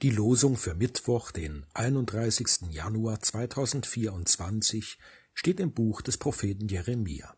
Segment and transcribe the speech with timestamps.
[0.00, 2.70] Die Losung für Mittwoch, den 31.
[2.70, 4.96] Januar 2024,
[5.34, 7.36] steht im Buch des Propheten Jeremia.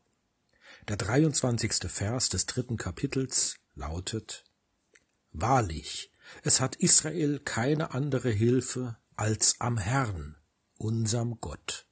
[0.87, 1.91] Der 23.
[1.91, 4.45] Vers des dritten Kapitels lautet
[5.33, 6.12] Wahrlich,
[6.43, 10.37] es hat Israel keine andere Hilfe als am Herrn,
[10.77, 11.87] unserm Gott.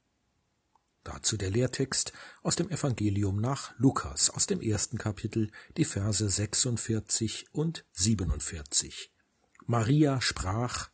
[1.02, 7.46] Dazu der Lehrtext aus dem Evangelium nach Lukas aus dem ersten Kapitel, die Verse 46
[7.52, 9.10] und 47.
[9.70, 10.88] Maria sprach,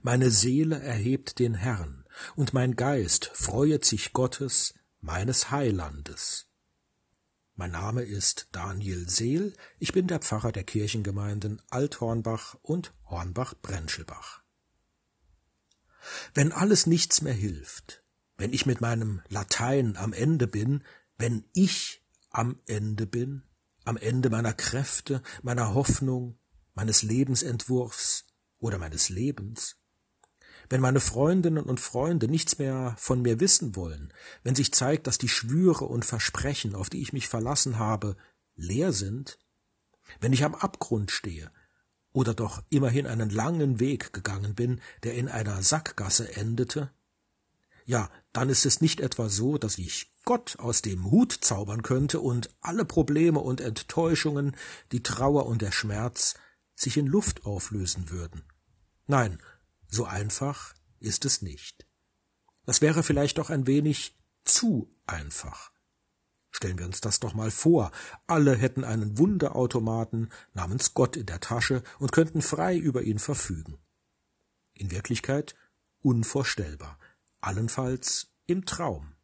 [0.00, 6.46] Meine Seele erhebt den Herrn, und mein Geist freuet sich Gottes, meines Heilandes.
[7.56, 14.42] Mein Name ist Daniel Seel, ich bin der Pfarrer der Kirchengemeinden Althornbach und Hornbach-Brenschelbach.
[16.32, 18.02] Wenn alles nichts mehr hilft,
[18.38, 20.84] wenn ich mit meinem Latein am Ende bin,
[21.18, 23.42] wenn ich am Ende bin,
[23.84, 26.38] am Ende meiner Kräfte, meiner Hoffnung,
[26.76, 28.26] meines Lebensentwurfs
[28.60, 29.76] oder meines Lebens,
[30.68, 34.12] wenn meine Freundinnen und Freunde nichts mehr von mir wissen wollen,
[34.44, 38.16] wenn sich zeigt, dass die Schwüre und Versprechen, auf die ich mich verlassen habe,
[38.54, 39.38] leer sind,
[40.20, 41.50] wenn ich am Abgrund stehe
[42.12, 46.90] oder doch immerhin einen langen Weg gegangen bin, der in einer Sackgasse endete,
[47.84, 52.20] ja, dann ist es nicht etwa so, dass ich Gott aus dem Hut zaubern könnte
[52.20, 54.56] und alle Probleme und Enttäuschungen,
[54.90, 56.34] die Trauer und der Schmerz
[56.76, 58.44] sich in Luft auflösen würden.
[59.06, 59.40] Nein,
[59.88, 61.86] so einfach ist es nicht.
[62.64, 65.72] Das wäre vielleicht doch ein wenig zu einfach.
[66.50, 67.90] Stellen wir uns das doch mal vor,
[68.26, 73.78] alle hätten einen Wunderautomaten namens Gott in der Tasche und könnten frei über ihn verfügen.
[74.74, 75.54] In Wirklichkeit
[76.00, 76.98] unvorstellbar,
[77.40, 79.14] allenfalls im Traum.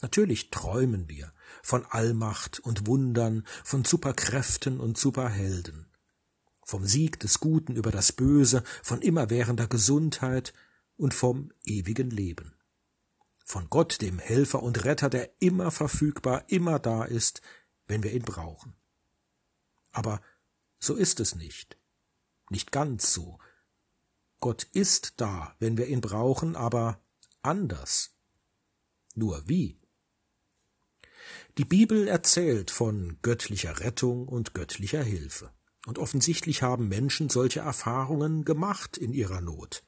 [0.00, 5.91] Natürlich träumen wir von Allmacht und Wundern, von Superkräften und Superhelden
[6.72, 10.54] vom Sieg des Guten über das Böse, von immerwährender Gesundheit
[10.96, 12.54] und vom ewigen Leben.
[13.44, 17.42] Von Gott, dem Helfer und Retter, der immer verfügbar, immer da ist,
[17.88, 18.74] wenn wir ihn brauchen.
[19.90, 20.22] Aber
[20.78, 21.76] so ist es nicht.
[22.48, 23.38] Nicht ganz so.
[24.40, 27.02] Gott ist da, wenn wir ihn brauchen, aber
[27.42, 28.16] anders.
[29.14, 29.78] Nur wie?
[31.58, 35.52] Die Bibel erzählt von göttlicher Rettung und göttlicher Hilfe.
[35.86, 39.82] Und offensichtlich haben Menschen solche Erfahrungen gemacht in ihrer Not.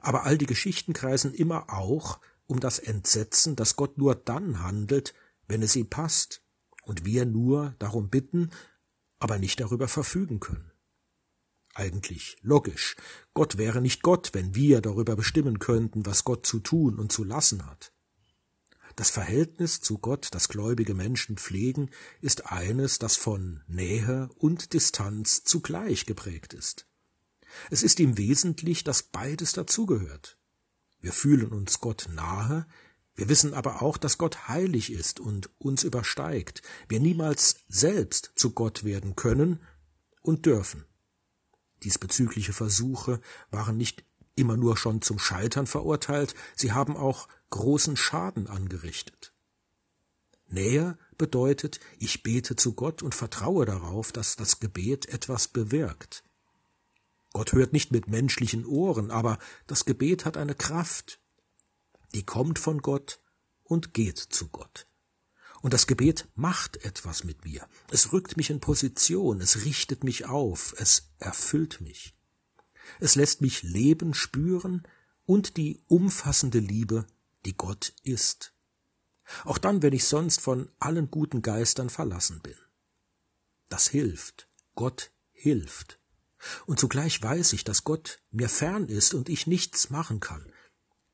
[0.00, 5.14] Aber all die Geschichten kreisen immer auch um das Entsetzen, dass Gott nur dann handelt,
[5.48, 6.42] wenn es ihm passt,
[6.82, 8.50] und wir nur darum bitten,
[9.18, 10.70] aber nicht darüber verfügen können.
[11.74, 12.96] Eigentlich logisch.
[13.34, 17.24] Gott wäre nicht Gott, wenn wir darüber bestimmen könnten, was Gott zu tun und zu
[17.24, 17.92] lassen hat.
[18.96, 21.90] Das Verhältnis zu Gott, das gläubige Menschen pflegen,
[22.22, 26.86] ist eines, das von Nähe und Distanz zugleich geprägt ist.
[27.70, 30.38] Es ist ihm wesentlich, dass beides dazugehört.
[31.00, 32.66] Wir fühlen uns Gott nahe,
[33.14, 38.52] wir wissen aber auch, dass Gott heilig ist und uns übersteigt, wir niemals selbst zu
[38.52, 39.60] Gott werden können
[40.22, 40.86] und dürfen.
[41.82, 43.20] Diesbezügliche Versuche
[43.50, 44.05] waren nicht
[44.36, 49.32] immer nur schon zum Scheitern verurteilt, sie haben auch großen Schaden angerichtet.
[50.48, 56.22] Nähe bedeutet, ich bete zu Gott und vertraue darauf, dass das Gebet etwas bewirkt.
[57.32, 61.20] Gott hört nicht mit menschlichen Ohren, aber das Gebet hat eine Kraft,
[62.14, 63.20] die kommt von Gott
[63.64, 64.86] und geht zu Gott.
[65.62, 67.68] Und das Gebet macht etwas mit mir.
[67.90, 72.15] Es rückt mich in Position, es richtet mich auf, es erfüllt mich.
[73.00, 74.82] Es lässt mich Leben spüren
[75.24, 77.06] und die umfassende Liebe,
[77.44, 78.54] die Gott ist.
[79.44, 82.54] Auch dann, wenn ich sonst von allen guten Geistern verlassen bin.
[83.68, 84.48] Das hilft.
[84.74, 85.98] Gott hilft.
[86.66, 90.52] Und zugleich weiß ich, dass Gott mir fern ist und ich nichts machen kann.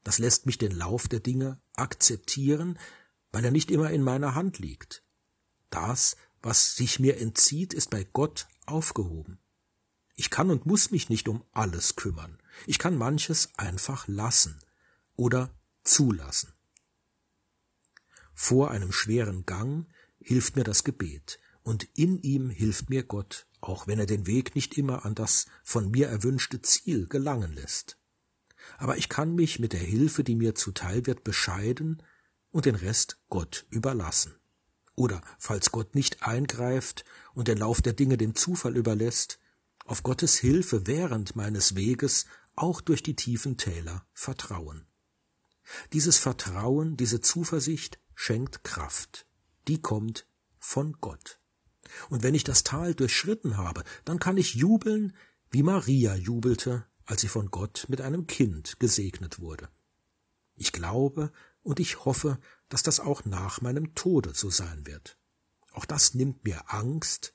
[0.04, 2.78] Das lässt mich den Lauf der Dinge akzeptieren,
[3.30, 5.02] weil er nicht immer in meiner Hand liegt.
[5.70, 9.38] Das, was sich mir entzieht, ist bei Gott aufgehoben.
[10.22, 12.38] Ich kann und muss mich nicht um alles kümmern.
[12.68, 14.60] Ich kann manches einfach lassen
[15.16, 15.52] oder
[15.82, 16.52] zulassen.
[18.32, 19.88] Vor einem schweren Gang
[20.20, 24.54] hilft mir das Gebet, und in ihm hilft mir Gott, auch wenn er den Weg
[24.54, 27.98] nicht immer an das von mir erwünschte Ziel gelangen lässt.
[28.78, 32.00] Aber ich kann mich mit der Hilfe, die mir zuteil wird, bescheiden
[32.52, 34.36] und den Rest Gott überlassen.
[34.94, 37.04] Oder, falls Gott nicht eingreift
[37.34, 39.40] und den Lauf der Dinge dem Zufall überlässt,
[39.84, 44.86] auf Gottes Hilfe während meines Weges auch durch die tiefen Täler vertrauen.
[45.92, 49.26] Dieses Vertrauen, diese Zuversicht schenkt Kraft.
[49.68, 50.26] Die kommt
[50.58, 51.40] von Gott.
[52.08, 55.14] Und wenn ich das Tal durchschritten habe, dann kann ich jubeln,
[55.50, 59.68] wie Maria jubelte, als sie von Gott mit einem Kind gesegnet wurde.
[60.54, 61.32] Ich glaube
[61.62, 62.38] und ich hoffe,
[62.68, 65.18] dass das auch nach meinem Tode so sein wird.
[65.72, 67.34] Auch das nimmt mir Angst,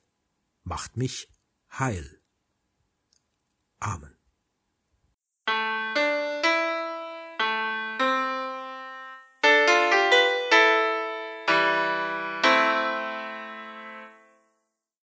[0.64, 1.32] macht mich
[1.72, 2.17] heil.
[3.82, 4.17] Amen.